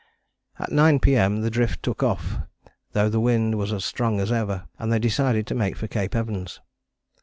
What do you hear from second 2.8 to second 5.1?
though the wind was as strong as ever, and they